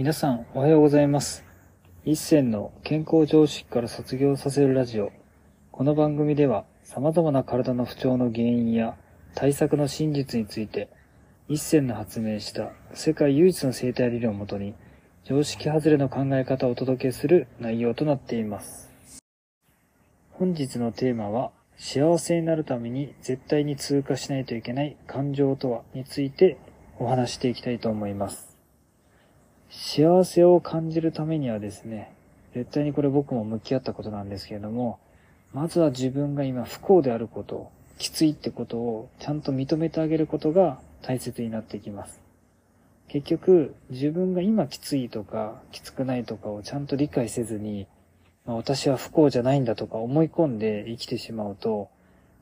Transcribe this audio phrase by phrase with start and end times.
[0.00, 1.44] 皆さん、おはようございます。
[2.06, 5.12] 一銭の健康常識から卒業させるラジオ。
[5.72, 8.96] この番組では、様々な体の不調の原因や
[9.34, 10.88] 対策の真実について、
[11.48, 14.72] 一銭の発明した世界唯一の生態理論をもとに、
[15.24, 18.88] 常識外れの考え方をお届けする内容となっています。
[20.30, 26.56] 本日のテーマは、幸せになるために絶対に通過しないといけない感情とはについて
[26.98, 28.49] お話していきたいと思います。
[29.70, 32.12] 幸せを感じるためにはですね、
[32.54, 34.98] 絶対にこれ僕も向き合ったことなんですけれども、
[35.52, 42.20] まずは自分が今不幸であること、きついってことをちゃんと認めてあげることが大切になってきます。
[43.06, 47.86] 結局、自分が今きついとか、きつくないとかをちゃんと理解せずに、
[48.46, 51.90] まあ私は不幸じゃないんだとか思い込んで生きてしまうと、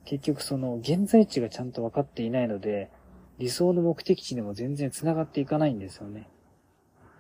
[0.06, 2.88] 結局その現在地がちゃんと分かっていないので、
[3.38, 6.26] 理想の目的地にも全然繋がっていかないんですよね。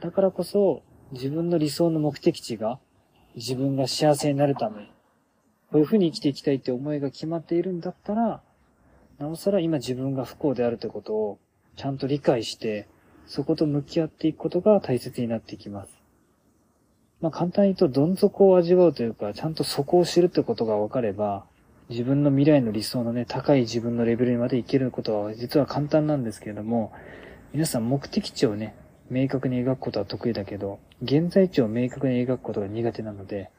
[0.00, 2.78] だからこそ、自分の理想の目的地が、
[3.34, 4.86] 自分が幸せになるため、
[5.70, 8.40] こういう風に生きていきたいって思いが決まっているんだったら、
[9.18, 11.38] なおさら今自分が不幸であるということを、
[11.76, 12.86] ちゃんと理解して、
[13.26, 15.98] そこと向き合っていくことが大切になってきます。
[17.20, 21.44] まあ簡単に言うと、どん底を味わうというか、ちゃんと底を知るってことが分かれば、
[21.88, 26.92] 自分の未来の理想のね、高い自分のレベルにまでいけることは実は簡単なんですけれども、
[27.52, 28.76] 皆さん目的地をね、
[29.10, 33.50] 明確に描くことは得意だけど、現在地を明確に描くことが苦手なので、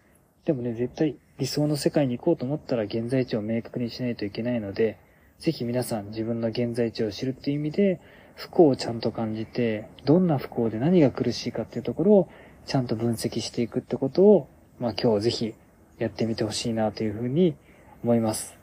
[0.45, 4.97] でもね、絶対理想の世界に行こうと思ったら現在地を明確にしないといけないので、
[5.39, 8.01] ぜひ皆さん自分の現在地を知るっていう意味で、
[8.35, 12.29] 不幸をちゃんと感じて、どんな不幸で何が苦しいかっていうところを
[12.65, 15.53] ちゃんと分析していくってことを、まあ今日ぜひ
[15.97, 17.55] やってみてほしいなというふうに
[18.03, 18.57] 思います。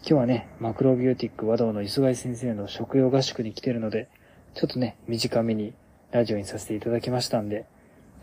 [0.00, 4.08] 今日はね、マクロビオティック和道の磯貝先生の食用合宿に来てるので、
[4.54, 5.74] ちょっとね、短めに
[6.12, 7.66] ラジオにさせていただきましたんで、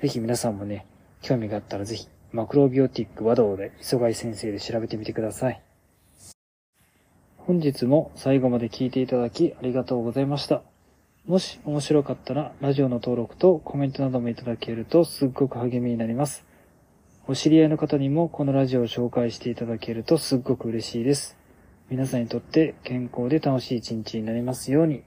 [0.01, 0.85] ぜひ皆さんもね、
[1.21, 5.61] 興味があったらぜひ、マクロビオティック和道で磯貝先生で調べてみてください。
[7.37, 10.61] 本日も最後まで聞いていただきありがとうございました。
[11.25, 16.45] もし面白かったら、ラジオの登録とコメントなどもいただけるとすっごく励みになります。
[17.27, 21.37] お知り合いの方にもこのラジオを紹介していただけるとすっごく嬉しいです。
[21.89, 25.03] 皆さんにとって健康で楽しい一日になりますように。